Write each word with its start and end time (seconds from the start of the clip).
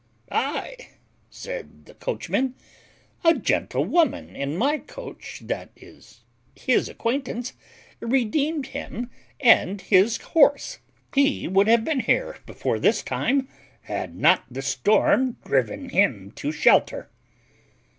"Aye," 0.31 0.77
said 1.29 1.85
the 1.85 1.93
coachman, 1.93 2.55
"a 3.23 3.35
gentlewoman 3.35 4.35
in 4.35 4.57
my 4.57 4.79
coach 4.79 5.41
that 5.45 5.69
is 5.75 6.21
his 6.55 6.89
acquaintance 6.89 7.53
redeemed 7.99 8.65
him 8.73 9.11
and 9.39 9.79
his 9.79 10.17
horse; 10.17 10.79
he 11.13 11.47
would 11.47 11.67
have 11.67 11.85
been 11.85 11.99
here 11.99 12.39
before 12.47 12.79
this 12.79 13.03
time, 13.03 13.47
had 13.81 14.15
not 14.15 14.43
the 14.49 14.63
storm 14.63 15.37
driven 15.45 15.89
him 15.89 16.31
to 16.31 16.51
shelter." 16.51 17.11